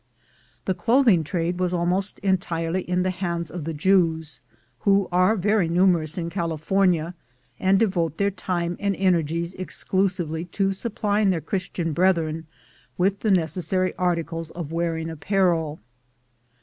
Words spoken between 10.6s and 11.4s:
sup plying their